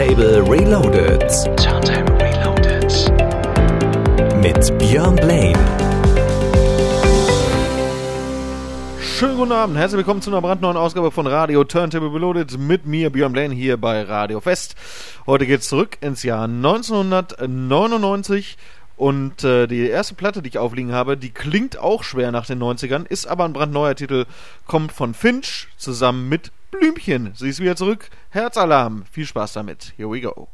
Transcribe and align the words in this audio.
Turntable 0.00 0.40
Reloaded. 0.50 1.28
Turntable 1.58 2.16
Reloaded. 2.18 2.90
Mit 4.40 4.78
Björn 4.78 5.14
Blaine. 5.14 5.58
Schönen 8.98 9.36
guten 9.36 9.52
Abend, 9.52 9.76
herzlich 9.76 9.98
willkommen 9.98 10.22
zu 10.22 10.30
einer 10.30 10.40
brandneuen 10.40 10.78
Ausgabe 10.78 11.10
von 11.10 11.26
Radio 11.26 11.64
Turntable 11.64 12.14
Reloaded 12.14 12.58
mit 12.58 12.86
mir, 12.86 13.10
Björn 13.10 13.34
Blaine, 13.34 13.54
hier 13.54 13.76
bei 13.76 14.00
Radio 14.00 14.40
Fest. 14.40 14.74
Heute 15.26 15.46
geht's 15.46 15.68
zurück 15.68 15.98
ins 16.00 16.22
Jahr 16.22 16.44
1999 16.44 18.56
und 18.96 19.44
äh, 19.44 19.66
die 19.66 19.86
erste 19.86 20.14
Platte, 20.14 20.40
die 20.40 20.48
ich 20.48 20.56
aufliegen 20.56 20.92
habe, 20.92 21.18
die 21.18 21.28
klingt 21.28 21.76
auch 21.76 22.04
schwer 22.04 22.32
nach 22.32 22.46
den 22.46 22.58
90ern, 22.58 23.04
ist 23.06 23.26
aber 23.26 23.44
ein 23.44 23.52
brandneuer 23.52 23.96
Titel, 23.96 24.24
kommt 24.66 24.92
von 24.92 25.12
Finch 25.12 25.68
zusammen 25.76 26.30
mit 26.30 26.52
Blümchen. 26.70 27.32
Sie 27.34 27.48
ist 27.48 27.60
wieder 27.60 27.76
zurück. 27.76 28.08
Herzalarm. 28.30 29.04
Viel 29.10 29.26
Spaß 29.26 29.54
damit. 29.54 29.92
Here 29.96 30.10
we 30.10 30.20
go. 30.20 30.48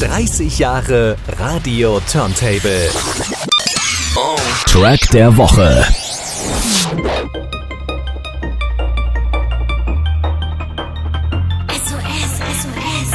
30 0.00 0.58
Jahre 0.58 1.16
Radio 1.38 2.00
Turntable. 2.10 2.90
Track 4.66 5.00
der 5.12 5.36
Woche. 5.36 5.84
SOS, 11.68 12.32
SOS. 12.60 13.12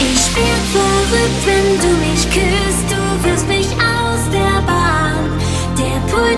Ich 0.00 0.36
werd 0.36 0.66
verrückt, 0.72 1.40
wenn 1.46 1.80
du 1.80 1.90
mich 1.96 2.22
küsst. 2.30 2.86
Du 2.90 3.28
wirst 3.28 3.48
mich 3.48 3.68
Bahn. 3.76 3.99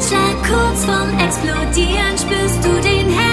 Der 0.02 0.08
Pulsschlag 0.08 0.42
kurz 0.48 0.84
vorm 0.84 1.18
Explodieren. 1.18 2.18
Spürst 2.18 2.64
du 2.64 2.70
den 2.80 3.08
Herzalarm? 3.08 3.31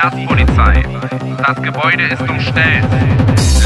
Herzpolizei. 0.00 0.84
Das 1.44 1.60
Gebäude 1.60 2.04
ist 2.04 2.22
umstellt. 2.22 2.84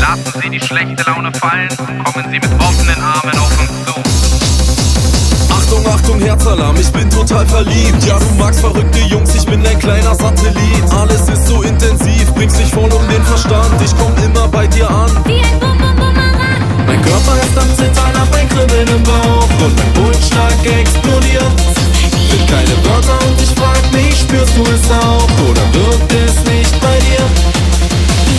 Lassen 0.00 0.41
Sie 0.41 0.48
die 0.48 0.61
schlechte 0.61 1.02
Laune 1.05 1.30
fallen, 1.33 1.69
kommen 2.05 2.24
Sie 2.30 2.39
mit 2.39 2.50
offenen 2.58 2.97
Armen 3.02 3.39
auf 3.39 3.61
uns 3.61 3.84
zu. 3.84 5.52
Achtung, 5.52 5.86
Achtung, 5.92 6.20
Herzalarm, 6.20 6.77
ich 6.77 6.91
bin 6.91 7.11
total 7.11 7.44
verliebt. 7.47 8.02
Ja, 8.06 8.19
du 8.19 8.24
magst 8.39 8.61
verrückte 8.61 8.98
Jungs, 9.00 9.34
ich 9.34 9.44
bin 9.44 9.66
ein 9.66 9.78
kleiner 9.78 10.14
Satellit. 10.14 10.91
Alles 10.91 11.28
ist 11.28 11.47
so 11.47 11.61
intensiv, 11.62 12.33
bringst 12.34 12.58
dich 12.58 12.70
voll 12.70 12.91
um 12.91 13.08
den 13.08 13.22
Verstand. 13.24 13.83
Ich 13.84 13.94
komm 13.98 14.12
immer 14.24 14.48
bei 14.48 14.67
dir 14.67 14.89
an. 14.89 15.11
Wie 15.27 15.39
ein 15.39 15.61
Bum 15.61 15.77
Bum 15.77 15.96
Bumerang. 15.96 16.62
Mein 16.86 17.02
Körper 17.02 17.36
ist 17.42 17.58
am 17.58 17.68
Zittern, 17.77 18.18
hab 18.18 18.35
ein 18.35 18.48
Kribbeln 18.48 18.89
im 18.89 19.02
Bauch. 19.02 19.48
Und 19.64 19.77
mein 19.77 19.92
Pulsschlag 19.92 20.64
explodiert. 20.64 21.92
Sind 22.30 22.46
keine 22.48 22.77
Wörter 22.84 23.18
und 23.27 23.40
ich 23.40 23.50
frag 23.50 23.83
mich, 23.92 24.20
spürst 24.20 24.56
du 24.56 24.62
es 24.62 24.90
auch? 24.90 25.28
Oder 25.48 25.64
wirkt 25.74 26.12
es 26.12 26.36
nicht 26.52 26.80
bei 26.80 26.96
dir? 27.06 27.24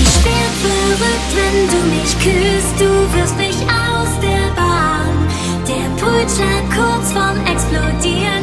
Ich 0.02 0.14
werd 0.26 0.56
verrückt, 0.66 1.32
wenn 1.38 1.58
du 1.74 1.80
mich 1.96 2.12
küsst. 2.20 2.76
Du 2.80 2.92
wirst 3.18 3.38
mich 3.38 3.58
aus 3.68 4.12
der 4.22 4.46
Bahn. 4.56 5.14
Der 5.68 5.88
Pulsschlag 6.00 6.64
kurz 6.76 7.12
vorm 7.12 7.40
Explodieren. 7.46 8.43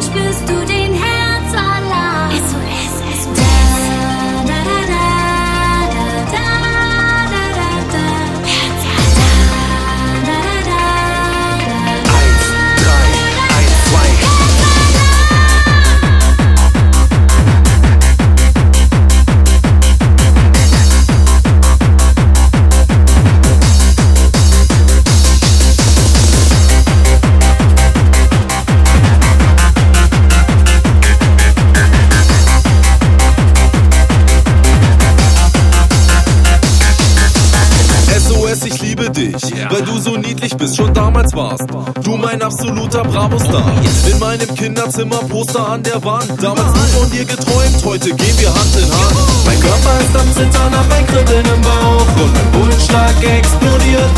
Damals 41.31 41.61
warst. 41.73 42.07
Du 42.07 42.17
mein 42.17 42.43
absoluter 42.43 43.03
Bravo-Star. 43.03 43.63
In 44.11 44.19
meinem 44.19 44.55
Kinderzimmer 44.55 45.19
Poster 45.29 45.69
an 45.69 45.83
der 45.83 46.03
Wand. 46.05 46.31
Damals 46.43 46.75
nur 46.75 47.01
von 47.01 47.11
dir 47.11 47.25
geträumt, 47.25 47.85
heute 47.85 48.15
gehen 48.15 48.39
wir 48.39 48.49
Hand 48.49 48.77
in 48.77 48.91
Hand. 48.91 49.17
Mein 49.45 49.61
Körper 49.61 50.01
ist 50.01 50.17
am 50.17 50.33
Zittern, 50.35 50.73
hab 50.77 50.93
ein 50.93 51.07
Kribbeln 51.07 51.45
im 51.47 51.61
Bauch 51.63 52.23
und 52.23 52.33
mein 52.33 52.51
Pulsschlag 52.53 53.15
explodiert. 53.23 54.11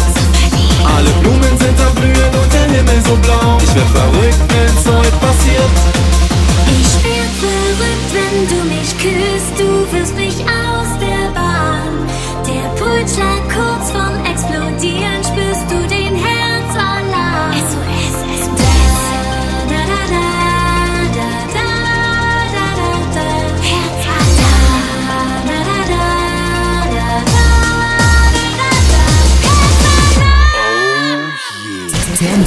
Alle 0.96 1.10
Blumen 1.22 1.58
sind 1.58 1.78
am 1.80 1.94
Blühen 1.94 2.34
und 2.42 2.52
der 2.52 2.64
Himmel 2.76 3.00
so 3.04 3.16
blau. 3.16 3.58
Ich 3.62 3.74
werd 3.74 3.88
verrückt, 3.88 4.42
wenn's 4.48 4.86
heute 4.86 5.16
passiert. 5.18 5.74
Ich 6.80 6.92
werd 7.04 7.34
verrückt, 7.40 8.10
wenn 8.12 8.36
du 8.48 8.58
mich 8.74 8.90
küsst. 8.98 9.52
Du 9.58 9.96
wirst 9.96 10.14
mich 10.16 10.36
aus 10.42 10.90
der 10.98 11.30
Bahn. 11.34 11.92
Der 12.46 12.68
Pulsschlag 12.80 13.42
kurz 13.48 13.90
vorm 13.92 14.01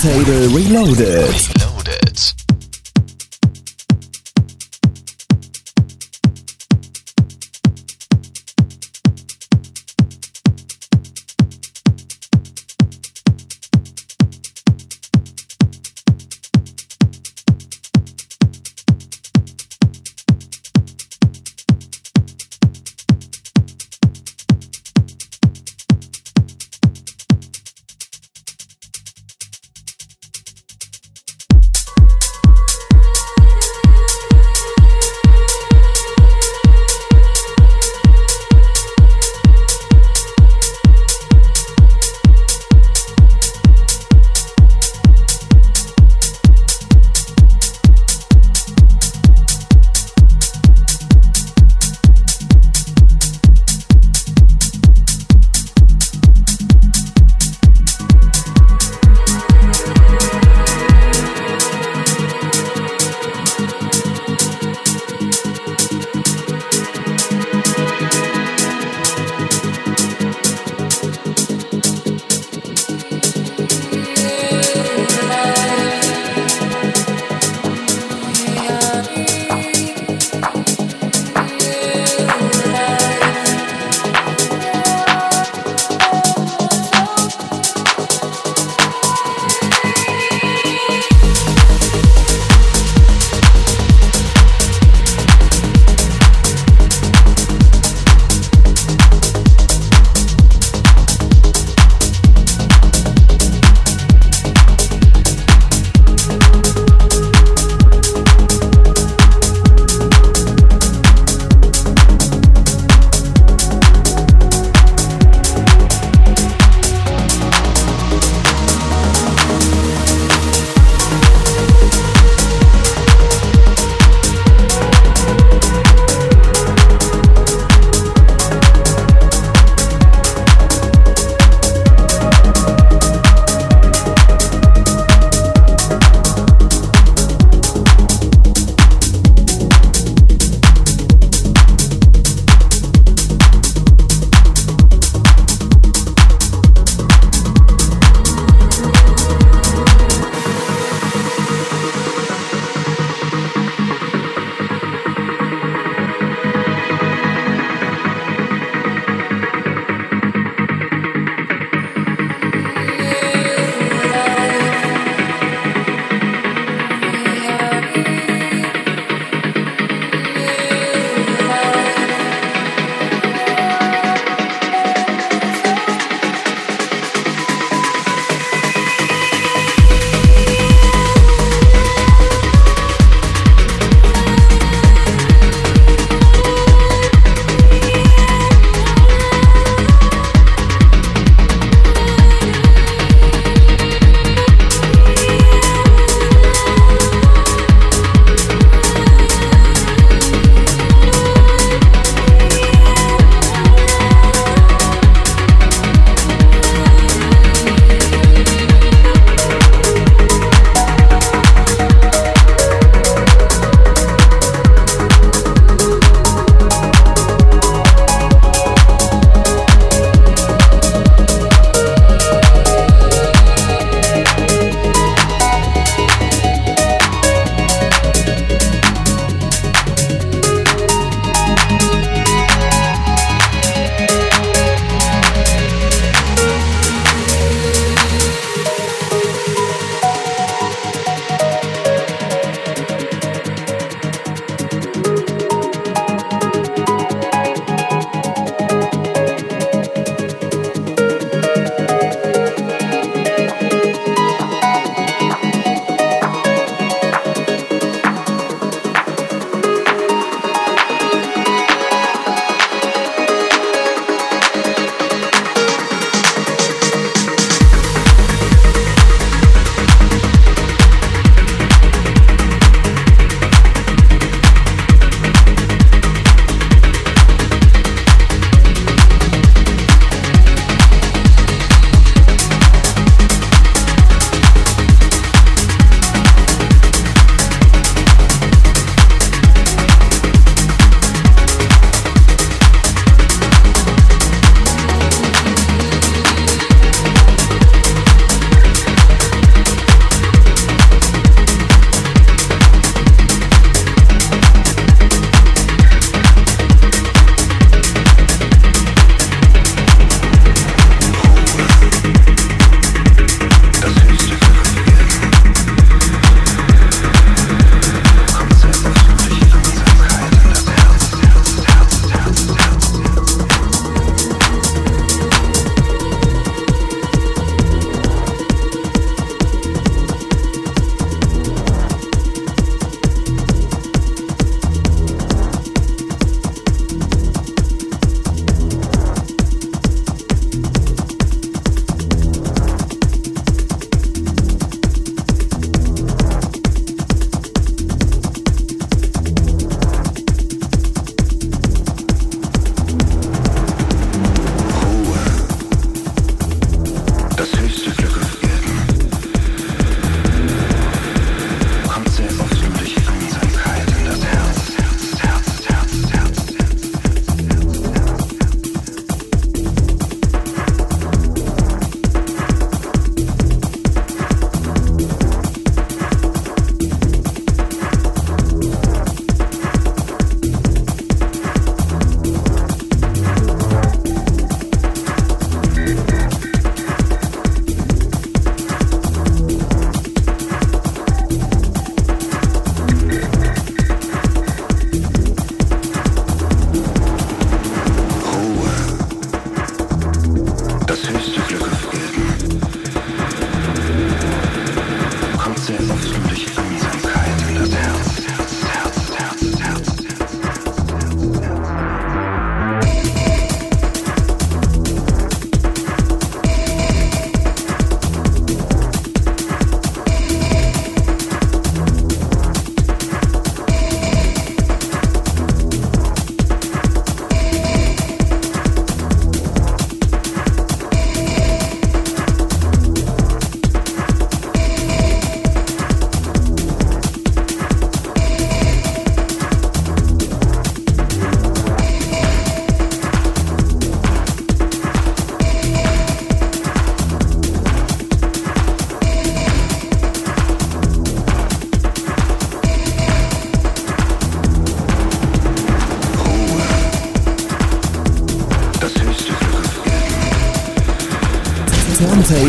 Potato 0.06 0.54
Reloaded. 0.54 1.65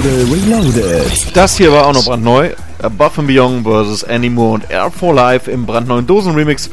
Reloaded. 0.06 1.36
Das 1.36 1.56
hier 1.56 1.72
war 1.72 1.86
auch 1.86 1.92
noch 1.92 2.04
brandneu. 2.04 2.50
Above 2.80 3.20
and 3.20 3.28
Beyond 3.28 3.66
vs. 3.66 4.04
Anymore 4.04 4.54
und 4.54 4.70
Air 4.70 4.90
for 4.90 5.12
Life 5.12 5.50
im 5.50 5.66
brandneuen 5.66 6.06
Dosen-Remix 6.06 6.70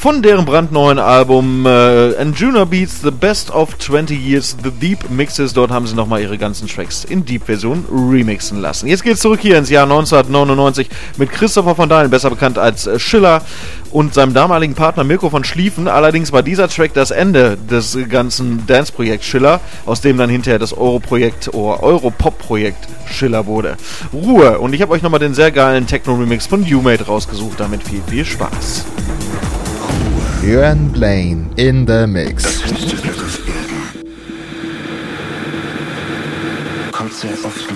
von 0.00 0.22
deren 0.22 0.46
brandneuen 0.46 0.98
Album 0.98 1.66
äh, 1.66 2.16
Anjuna 2.16 2.64
Beats 2.64 3.02
The 3.02 3.10
Best 3.10 3.50
of 3.50 3.76
20 3.76 4.18
Years 4.18 4.56
The 4.64 4.70
Deep 4.70 5.10
Mixes. 5.10 5.52
Dort 5.52 5.70
haben 5.70 5.86
sie 5.86 5.94
nochmal 5.94 6.22
ihre 6.22 6.38
ganzen 6.38 6.66
Tracks 6.68 7.04
in 7.04 7.26
Deep-Version 7.26 7.84
remixen 7.92 8.62
lassen. 8.62 8.86
Jetzt 8.86 9.02
geht's 9.02 9.20
zurück 9.20 9.40
hier 9.42 9.58
ins 9.58 9.68
Jahr 9.68 9.82
1999 9.82 10.88
mit 11.18 11.30
Christopher 11.30 11.74
von 11.74 11.90
Dahlen, 11.90 12.08
besser 12.08 12.30
bekannt 12.30 12.56
als 12.56 12.86
äh, 12.86 12.98
Schiller, 12.98 13.42
und 13.90 14.14
seinem 14.14 14.32
damaligen 14.32 14.74
Partner 14.74 15.04
Mirko 15.04 15.28
von 15.28 15.44
Schlieffen. 15.44 15.86
Allerdings 15.86 16.32
war 16.32 16.42
dieser 16.42 16.68
Track 16.68 16.94
das 16.94 17.10
Ende 17.10 17.58
des 17.58 17.98
ganzen 18.08 18.66
Dance-Projekts 18.66 19.26
Schiller, 19.26 19.60
aus 19.84 20.00
dem 20.00 20.16
dann 20.16 20.30
hinterher 20.30 20.58
das 20.58 20.72
Euro-Projekt 20.72 21.52
oder 21.52 21.82
Euro-Pop-Projekt 21.82 22.88
Schiller 23.04 23.44
wurde. 23.44 23.76
Ruhe! 24.14 24.60
Und 24.60 24.72
ich 24.72 24.80
habe 24.80 24.92
euch 24.92 25.02
nochmal 25.02 25.20
den 25.20 25.34
sehr 25.34 25.50
geilen 25.50 25.86
Techno-Remix 25.86 26.46
von 26.46 26.62
U-Mate 26.62 27.04
rausgesucht. 27.04 27.60
Damit 27.60 27.82
viel, 27.82 28.00
viel 28.08 28.24
Spaß. 28.24 28.86
Björn 30.42 30.90
Blaine 30.90 31.50
in 31.56 31.86
the 31.86 32.06
Mix. 32.06 32.62
Kommt 36.92 37.12
sehr 37.12 37.32
oft 37.44 37.69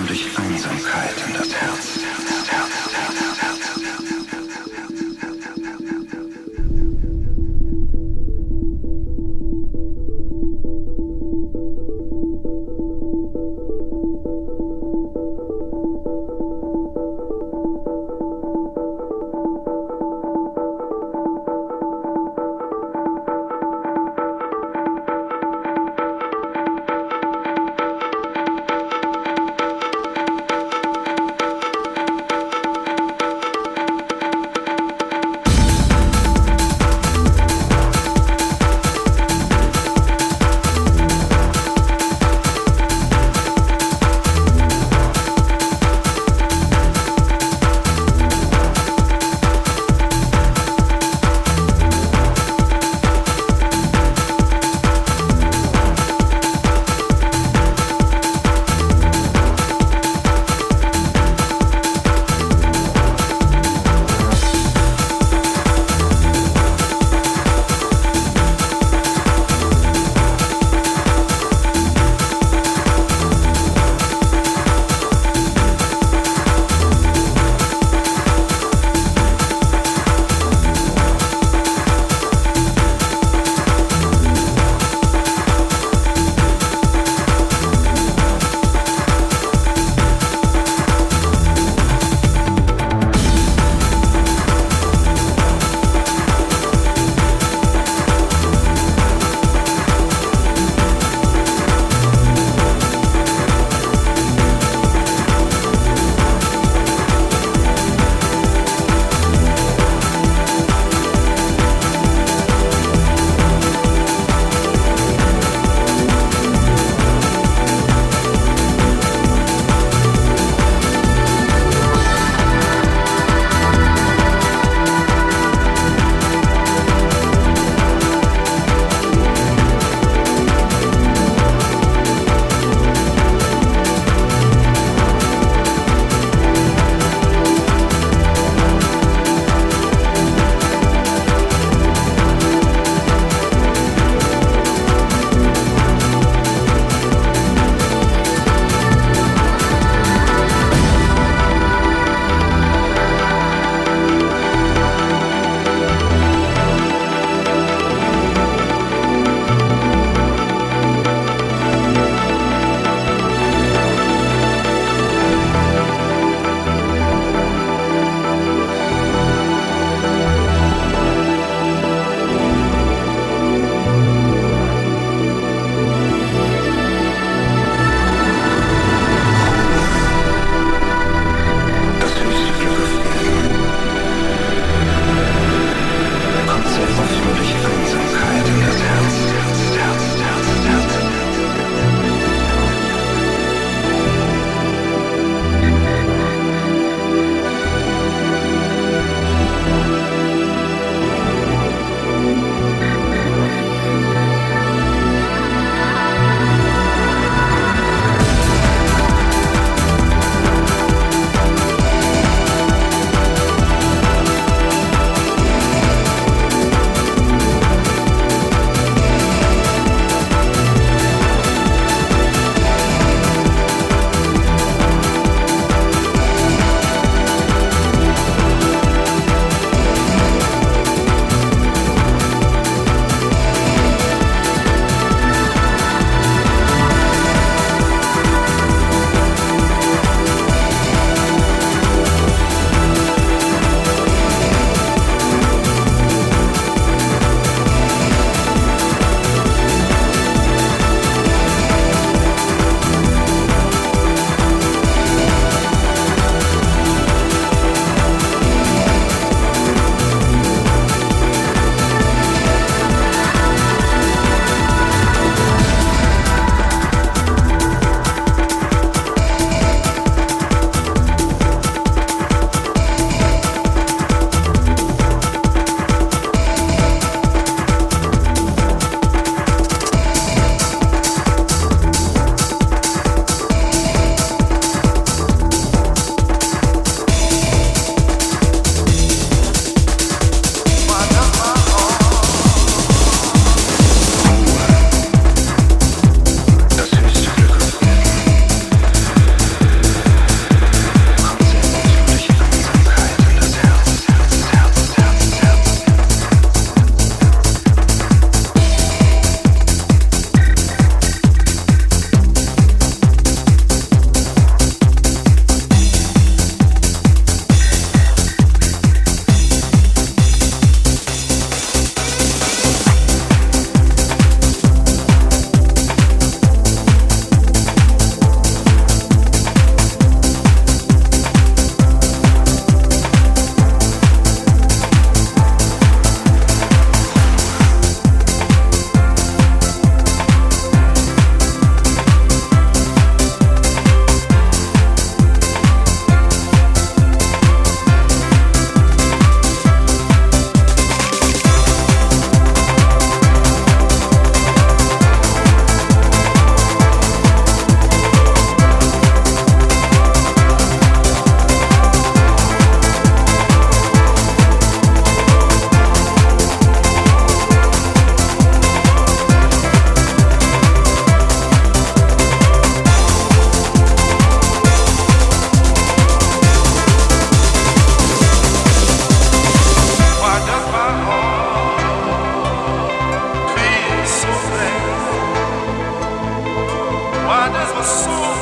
What 387.25 387.49
is 387.55 387.73
my 387.73 387.81
soul? 387.81 388.34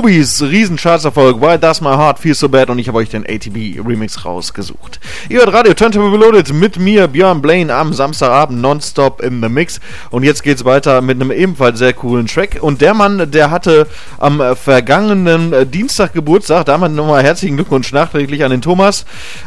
Mobis 0.00 0.40
Riesenchartserfolg 0.40 1.42
Why 1.42 1.58
Does 1.58 1.82
My 1.82 1.90
Heart 1.90 2.20
Feel 2.20 2.34
So 2.34 2.48
Bad? 2.48 2.70
Und 2.70 2.78
ich 2.78 2.88
habe 2.88 2.96
euch 2.96 3.10
den 3.10 3.26
ATB 3.26 3.86
Remix 3.86 4.24
rausgesucht. 4.24 4.98
Ihr 5.28 5.40
hört 5.40 5.52
Radio 5.52 5.74
Turntable 5.74 6.10
Reloaded 6.10 6.54
mit 6.54 6.78
mir, 6.78 7.06
Björn 7.06 7.42
Blaine, 7.42 7.74
am 7.74 7.92
Samstagabend 7.92 8.62
nonstop 8.62 9.20
in 9.20 9.42
the 9.42 9.50
Mix. 9.50 9.78
Und 10.08 10.22
jetzt 10.22 10.42
geht's 10.42 10.64
weiter 10.64 11.02
mit 11.02 11.20
einem 11.20 11.30
ebenfalls 11.30 11.78
sehr 11.78 11.92
coolen 11.92 12.26
Track. 12.26 12.56
Und 12.62 12.80
der 12.80 12.94
Mann, 12.94 13.30
der 13.30 13.50
hatte 13.50 13.88
am 14.20 14.42
vergangenen 14.54 15.52
äh, 15.52 15.66
Dienstag 15.66 16.12
Geburtstag, 16.12 16.66
damit 16.66 16.92
nochmal 16.92 17.22
herzlichen 17.22 17.56
Glückwunsch 17.56 17.92
nachträglich 17.92 18.44
an 18.44 18.50
den 18.50 18.60
Thomas, 18.60 19.06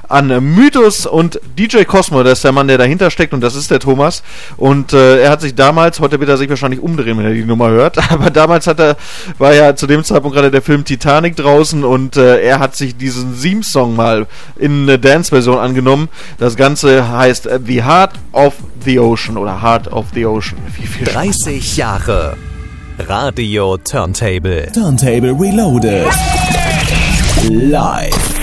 an 0.10 0.28
Mythos 0.56 1.06
und 1.06 1.40
DJ 1.58 1.84
Cosmo, 1.84 2.24
das 2.24 2.40
ist 2.40 2.44
der 2.44 2.52
Mann, 2.52 2.68
der 2.68 2.78
dahinter 2.78 3.10
steckt 3.12 3.34
und 3.34 3.42
das 3.42 3.56
ist 3.56 3.72
der 3.72 3.80
Thomas 3.80 4.24
und 4.58 4.92
äh, 4.92 5.22
er 5.22 5.30
hat 5.30 5.42
sich 5.42 5.56
damals, 5.56 6.00
heute 6.00 6.20
wird 6.20 6.30
er 6.30 6.38
sich 6.38 6.50
wahrscheinlich 6.50 6.82
umdrehen, 6.82 7.18
wenn 7.18 7.26
er 7.26 7.34
die 7.34 7.46
Nummer 7.46 7.70
hört, 7.70 8.12
aber 8.12 8.32
damals 8.32 8.68
hat 8.68 8.80
er, 8.80 8.98
war 9.38 9.54
ja 9.54 9.76
zu 9.76 9.88
dem 9.88 10.04
Zeitpunkt 10.04 10.36
gerade 10.36 10.52
der 10.52 10.62
Film 10.62 10.84
Titanic 10.84 11.36
draußen 11.36 11.84
und 11.84 12.18
äh, 12.18 12.42
er 12.42 12.60
hat 12.60 12.76
sich 12.76 12.98
diesen 12.98 13.40
Theme-Song 13.40 13.96
mal 13.96 14.26
in 14.58 14.84
eine 14.84 14.98
Dance-Version 14.98 15.60
angenommen. 15.60 16.10
Das 16.40 16.56
Ganze 16.56 17.10
heißt 17.10 17.46
äh, 17.46 17.60
The 17.64 17.84
Heart 17.84 18.14
of 18.32 18.56
the 18.84 19.00
Ocean 19.00 19.38
oder 19.38 19.62
Heart 19.62 19.92
of 19.92 20.08
the 20.14 20.26
Ocean. 20.26 20.58
Wie 20.78 20.88
viel 20.88 21.06
30 21.06 21.78
Jahre 21.78 22.36
Radio 22.99 23.77
Turntable. 23.77 24.67
Turntable 24.71 25.34
Reloaded. 25.34 26.06
Live. 27.49 28.42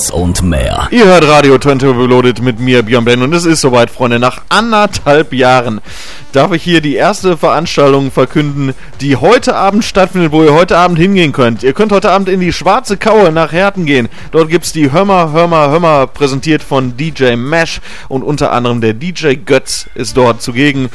Events 0.00 0.10
und 0.10 0.42
mehr. 0.42 0.88
Ihr 0.90 1.04
hört 1.04 1.28
Radio 1.28 1.58
Turntable 1.58 2.04
Reloaded 2.04 2.40
mit 2.40 2.58
mir, 2.58 2.82
Björn 2.82 3.04
Blaine, 3.04 3.24
und 3.24 3.34
es 3.34 3.44
ist 3.44 3.60
soweit, 3.60 3.90
Freunde. 3.90 4.18
Nach 4.18 4.40
anderthalb 4.48 5.34
Jahren 5.34 5.80
darf 6.32 6.52
ich 6.52 6.62
hier 6.62 6.80
die 6.80 6.94
erste 6.94 7.36
Veranstaltung 7.36 8.10
verkünden, 8.10 8.74
die 9.00 9.16
heute 9.16 9.54
Abend 9.54 9.84
stattfindet, 9.84 10.32
wo 10.32 10.42
ihr 10.42 10.54
heute 10.54 10.78
Abend 10.78 10.98
hingehen 10.98 11.32
könnt. 11.32 11.62
Ihr 11.62 11.74
könnt 11.74 11.92
heute 11.92 12.10
Abend 12.10 12.28
in 12.28 12.40
die 12.40 12.52
Schwarze 12.52 12.96
Kaue 12.96 13.30
nach 13.32 13.52
Herten 13.52 13.84
gehen. 13.84 14.08
Dort 14.32 14.48
gibt 14.48 14.64
es 14.64 14.72
die 14.72 14.90
Hörmer, 14.90 15.32
Hörmer, 15.32 15.68
Hörmer, 15.68 16.06
präsentiert 16.06 16.62
von 16.62 16.96
DJ 16.96 17.36
Mesh 17.36 17.80
und 18.08 18.22
unter 18.22 18.52
anderem 18.52 18.80
der 18.80 18.94
DJ 18.94 19.34
Götz 19.34 19.86
ist 19.94 20.16
dort 20.16 20.40
zugegen. 20.40 20.88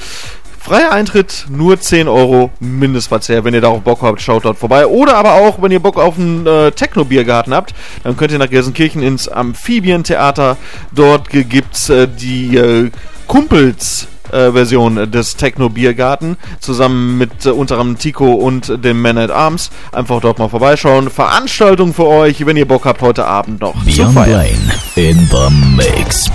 Freier 0.65 0.91
Eintritt, 0.91 1.45
nur 1.47 1.79
10 1.79 2.07
Euro 2.07 2.49
Mindestverzehr. 2.59 3.43
Wenn 3.43 3.53
ihr 3.53 3.61
darauf 3.61 3.81
Bock 3.81 4.01
habt, 4.01 4.19
schaut 4.19 4.45
dort 4.45 4.57
vorbei. 4.57 4.87
Oder 4.87 5.15
aber 5.15 5.33
auch, 5.33 5.61
wenn 5.61 5.71
ihr 5.71 5.79
Bock 5.79 5.99
auf 5.99 6.17
einen 6.17 6.47
äh, 6.47 6.71
Techno-Biergarten 6.71 7.53
habt, 7.53 7.75
dann 8.03 8.17
könnt 8.17 8.31
ihr 8.31 8.39
nach 8.39 8.49
Gelsenkirchen 8.49 9.03
ins 9.03 9.27
Amphibientheater. 9.27 10.57
Dort 10.91 11.29
gibt's 11.29 11.89
äh, 11.89 12.07
die 12.07 12.57
äh, 12.57 12.89
Kumpels 13.27 14.07
äh, 14.31 14.51
Version 14.53 15.11
des 15.11 15.35
Techno 15.35 15.69
Biergarten 15.69 16.35
zusammen 16.59 17.19
mit 17.19 17.45
äh, 17.45 17.49
unter 17.49 17.77
anderem 17.77 17.99
Tico 17.99 18.33
und 18.33 18.83
dem 18.83 18.99
Man 19.03 19.19
at 19.19 19.29
Arms. 19.29 19.69
Einfach 19.91 20.19
dort 20.19 20.39
mal 20.39 20.49
vorbeischauen. 20.49 21.11
Veranstaltung 21.11 21.93
für 21.93 22.07
euch, 22.07 22.43
wenn 22.43 22.57
ihr 22.57 22.67
Bock 22.67 22.85
habt, 22.85 23.03
heute 23.03 23.25
Abend 23.27 23.61
noch 23.61 23.77
zu 23.81 23.85
Björn 23.85 24.13
feiern. 24.13 24.47
Blaine 24.95 25.09
in 25.11 25.29
the 25.29 25.53
mix. 25.75 26.31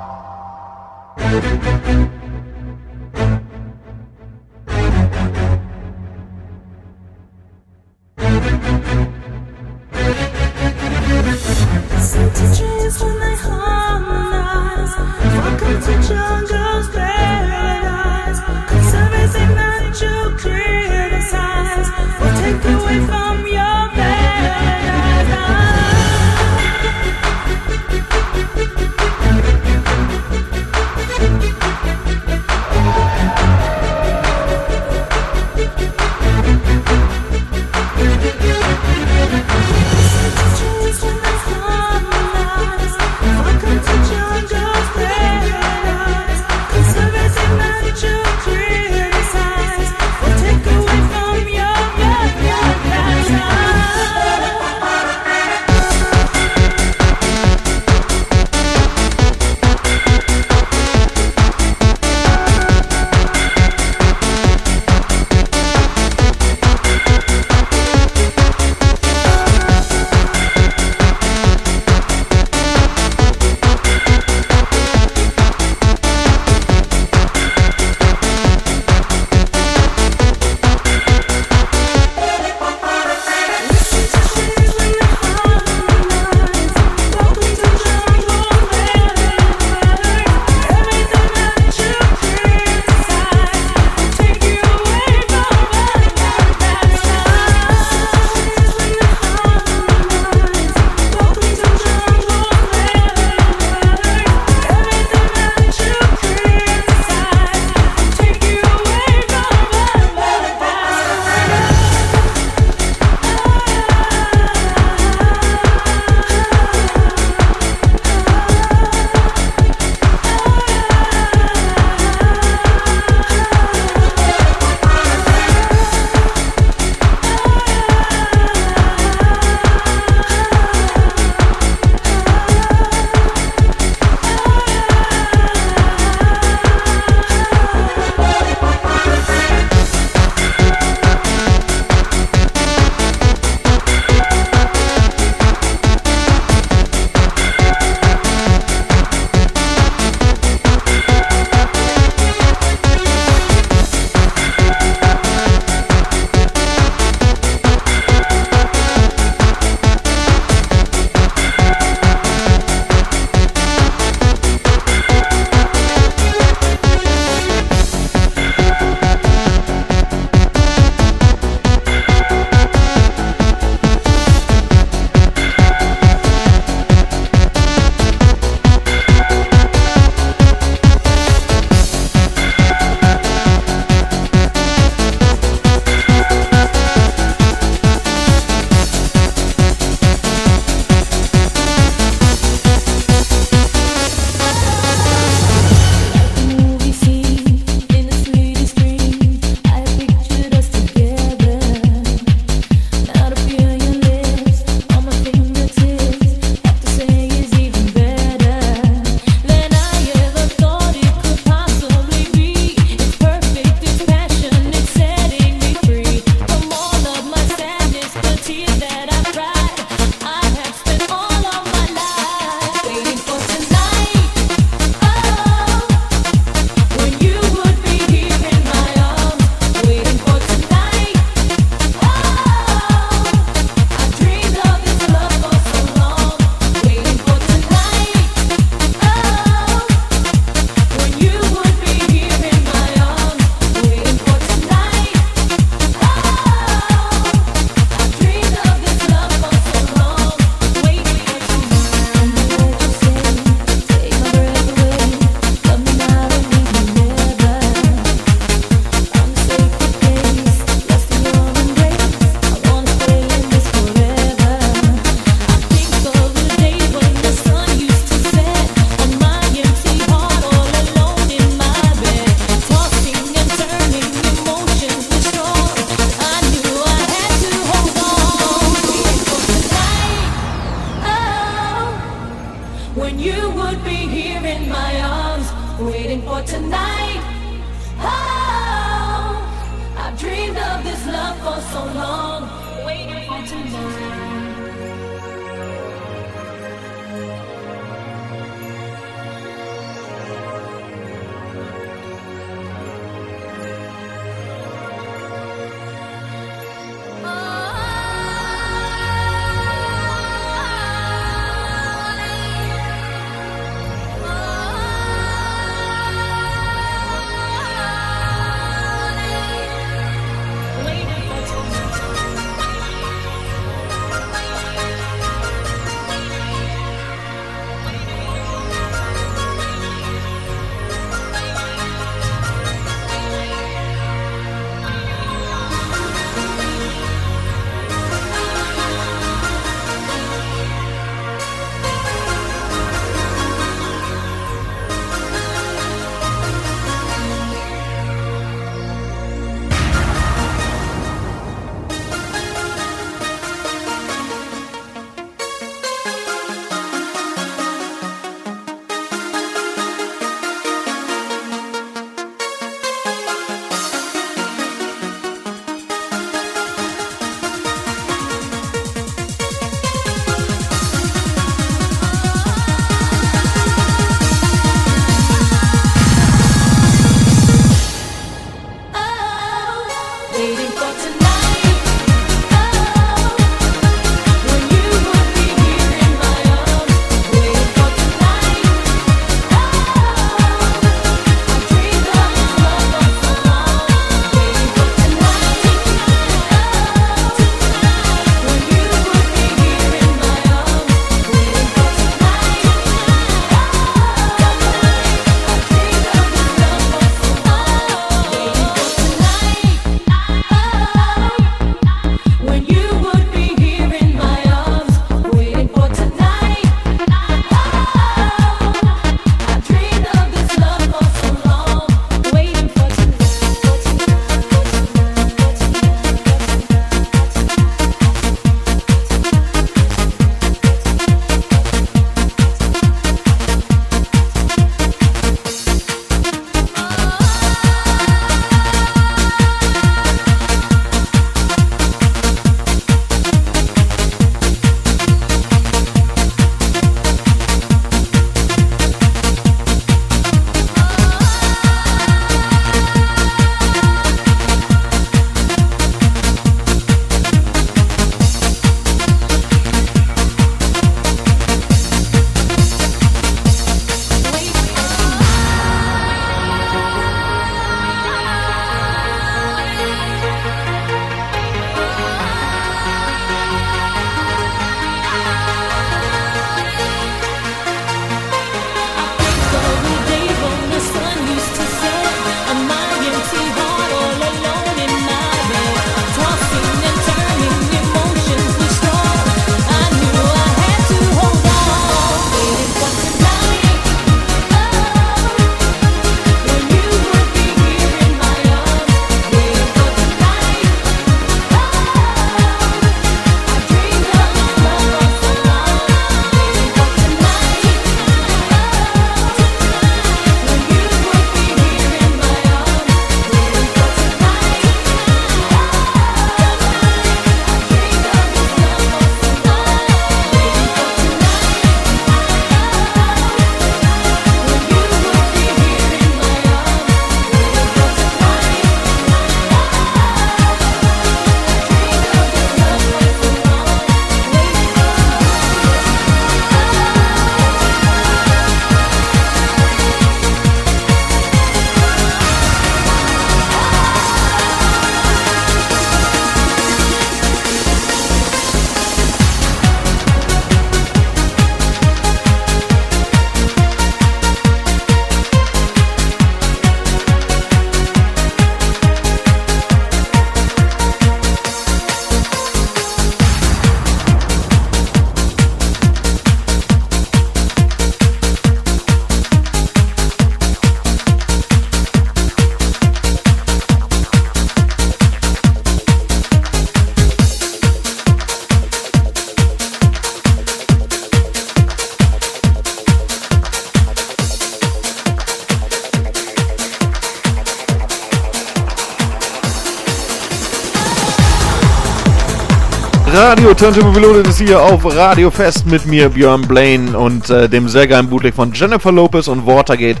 Turntable 593.56 593.94
Reloaded 593.94 594.26
ist 594.26 594.38
hier 594.38 594.60
auf 594.60 594.84
Radio 594.84 595.30
Fest 595.30 595.66
mit 595.66 595.86
mir, 595.86 596.08
Björn 596.08 596.42
Blaine 596.42 596.98
und 596.98 597.30
äh, 597.30 597.48
dem 597.48 597.68
sehr 597.68 597.86
geilen 597.86 598.08
Bootleg 598.08 598.34
von 598.34 598.52
Jennifer 598.52 598.90
Lopez 598.90 599.28
und 599.28 599.46
Watergate 599.46 600.00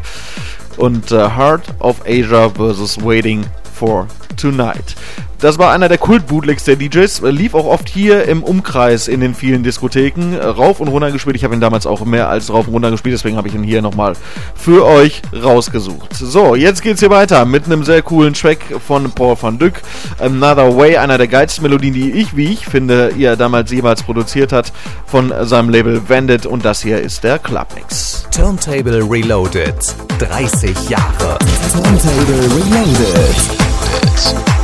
und 0.76 1.12
äh, 1.12 1.30
Heart 1.30 1.62
of 1.78 2.00
Asia 2.04 2.48
vs. 2.48 3.04
Waiting 3.04 3.44
for 3.72 4.08
Tonight. 4.36 4.96
Das 5.44 5.58
war 5.58 5.72
einer 5.72 5.90
der 5.90 5.98
Kult-Bootlegs 5.98 6.64
der 6.64 6.76
DJs, 6.76 7.20
äh, 7.20 7.28
lief 7.28 7.52
auch 7.52 7.66
oft 7.66 7.86
hier 7.86 8.24
im 8.24 8.42
Umkreis 8.42 9.08
in 9.08 9.20
den 9.20 9.34
vielen 9.34 9.62
Diskotheken, 9.62 10.32
äh, 10.32 10.42
rauf 10.42 10.80
und 10.80 10.88
runter 10.88 11.12
gespielt. 11.12 11.36
Ich 11.36 11.44
habe 11.44 11.54
ihn 11.54 11.60
damals 11.60 11.86
auch 11.86 12.02
mehr 12.06 12.30
als 12.30 12.50
rauf 12.50 12.66
und 12.66 12.72
runter 12.72 12.90
gespielt, 12.90 13.12
deswegen 13.12 13.36
habe 13.36 13.48
ich 13.48 13.54
ihn 13.54 13.62
hier 13.62 13.82
nochmal 13.82 14.14
für 14.54 14.86
euch 14.86 15.20
rausgesucht. 15.34 16.14
So, 16.14 16.54
jetzt 16.54 16.80
geht's 16.80 17.00
hier 17.00 17.10
weiter 17.10 17.44
mit 17.44 17.66
einem 17.66 17.84
sehr 17.84 18.00
coolen 18.00 18.32
Track 18.32 18.60
von 18.86 19.10
Paul 19.10 19.36
van 19.38 19.58
Dyck. 19.58 19.82
Another 20.18 20.78
Way, 20.78 20.96
einer 20.96 21.18
der 21.18 21.28
geilsten 21.28 21.64
Melodien, 21.64 21.92
die 21.92 22.12
ich, 22.12 22.34
wie 22.34 22.50
ich 22.50 22.64
finde, 22.64 23.12
ihr 23.14 23.36
damals 23.36 23.70
jeweils 23.70 24.02
produziert 24.02 24.50
hat, 24.50 24.72
von 25.04 25.30
seinem 25.42 25.68
Label 25.68 26.00
Vandit 26.08 26.46
und 26.46 26.64
das 26.64 26.80
hier 26.80 27.02
ist 27.02 27.22
der 27.22 27.38
Clubmix. 27.38 28.26
Turntable 28.34 29.04
Reloaded. 29.06 29.94
30 30.20 30.88
Jahre. 30.88 31.38
Turntable 31.70 32.48
Reloaded. 32.56 34.63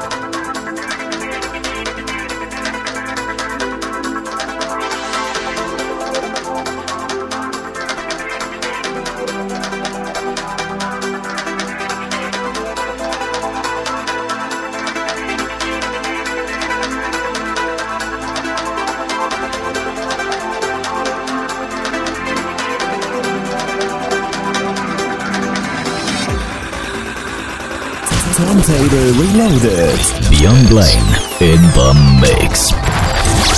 Reloaded. 29.11 29.99
Beyond 30.29 30.69
Blaine 30.69 31.13
in 31.41 31.61
the 31.75 31.93
Mix. 32.21 32.71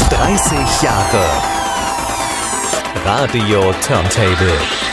30 0.09 0.65
Jahre. 0.81 1.29
Radio 3.05 3.71
Turntable. 3.81 4.92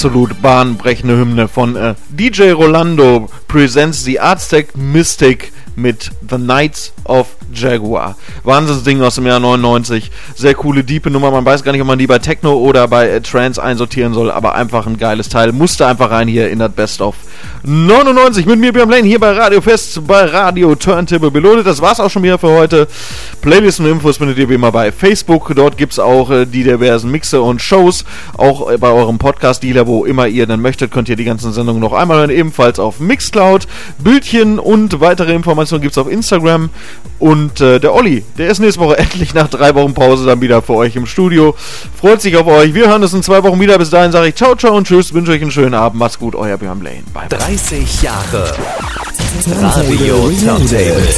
Absolut 0.00 0.40
bahnbrechende 0.40 1.18
Hymne 1.18 1.46
von 1.46 1.76
äh, 1.76 1.94
DJ 2.08 2.52
Rolando 2.52 3.28
presents 3.48 4.02
the 4.02 4.18
Aztec 4.18 4.74
Mystic 4.74 5.52
mit 5.76 6.10
The 6.26 6.36
Knights 6.36 6.94
of 7.04 7.36
Jaguar. 7.52 8.16
Wahnsinnsding 8.44 9.02
aus 9.02 9.16
dem 9.16 9.26
Jahr 9.26 9.40
99. 9.40 10.10
Sehr 10.34 10.54
coole, 10.54 10.84
diepe 10.84 11.10
Nummer. 11.10 11.30
Man 11.30 11.44
weiß 11.44 11.62
gar 11.62 11.72
nicht, 11.72 11.80
ob 11.80 11.86
man 11.86 11.98
die 11.98 12.06
bei 12.06 12.18
Techno 12.18 12.54
oder 12.54 12.88
bei 12.88 13.08
äh, 13.08 13.20
Trance 13.20 13.62
einsortieren 13.62 14.14
soll, 14.14 14.30
aber 14.30 14.54
einfach 14.54 14.86
ein 14.86 14.96
geiles 14.96 15.28
Teil. 15.28 15.52
Musste 15.52 15.86
einfach 15.86 16.10
rein 16.10 16.28
hier 16.28 16.50
in 16.50 16.58
das 16.58 16.72
Best 16.72 17.00
of 17.00 17.14
99 17.62 18.46
mit 18.46 18.58
mir, 18.58 18.72
Björn 18.72 18.88
Lane, 18.88 19.06
hier 19.06 19.20
bei 19.20 19.32
Radio 19.32 19.60
Fest, 19.60 20.06
bei 20.06 20.24
Radio 20.24 20.74
Turntable 20.74 21.30
Beloaded. 21.30 21.66
Das 21.66 21.82
war's 21.82 22.00
auch 22.00 22.10
schon 22.10 22.22
wieder 22.22 22.38
für 22.38 22.48
heute. 22.48 22.88
Playlists 23.42 23.80
und 23.80 23.86
Infos 23.86 24.16
findet 24.16 24.38
ihr 24.38 24.48
wie 24.48 24.54
immer 24.54 24.72
bei 24.72 24.90
Facebook. 24.90 25.52
Dort 25.54 25.76
gibt's 25.76 25.98
auch 25.98 26.30
äh, 26.30 26.46
die 26.46 26.64
diversen 26.64 27.10
Mixe 27.10 27.42
und 27.42 27.60
Shows. 27.60 28.04
Auch 28.36 28.70
äh, 28.70 28.78
bei 28.78 28.88
eurem 28.90 29.18
Podcast-Dealer, 29.18 29.86
wo 29.86 30.06
immer 30.06 30.26
ihr 30.26 30.46
dann 30.46 30.62
möchtet, 30.62 30.90
könnt 30.90 31.10
ihr 31.10 31.16
die 31.16 31.24
ganzen 31.24 31.52
Sendungen 31.52 31.80
noch 31.80 31.92
einmal 31.92 32.18
hören. 32.18 32.30
Ebenfalls 32.30 32.78
auf 32.78 32.98
Mixcloud. 32.98 33.66
Bildchen 33.98 34.58
und 34.58 35.00
weitere 35.00 35.34
Informationen 35.34 35.82
gibt's 35.82 35.98
auf 35.98 36.10
Instagram. 36.10 36.70
Und 37.18 37.60
äh, 37.60 37.78
der 37.78 37.94
Olli, 37.94 38.24
der 38.40 38.50
ist 38.50 38.58
nächste 38.58 38.80
Woche 38.80 38.96
endlich 38.98 39.34
nach 39.34 39.48
drei 39.48 39.74
Wochen 39.74 39.92
Pause 39.92 40.24
dann 40.24 40.40
wieder 40.40 40.62
für 40.62 40.74
euch 40.74 40.96
im 40.96 41.04
Studio. 41.04 41.54
Freut 42.00 42.22
sich 42.22 42.36
auf 42.36 42.46
euch. 42.46 42.72
Wir 42.72 42.88
hören 42.88 43.02
uns 43.02 43.12
in 43.12 43.22
zwei 43.22 43.42
Wochen 43.42 43.60
wieder. 43.60 43.78
Bis 43.78 43.90
dahin 43.90 44.12
sage 44.12 44.28
ich 44.28 44.34
ciao, 44.34 44.56
ciao 44.56 44.74
und 44.76 44.86
tschüss. 44.86 45.12
Wünsche 45.12 45.32
euch 45.32 45.42
einen 45.42 45.50
schönen 45.50 45.74
Abend. 45.74 45.98
Macht's 45.98 46.18
gut. 46.18 46.34
Euer 46.34 46.56
Björn 46.56 46.80
Lane. 46.80 47.02
Bye. 47.12 47.28
bye. 47.28 47.38
30 47.38 48.02
Jahre 48.02 48.52
Radio 49.60 50.30
Turntable. 50.42 51.08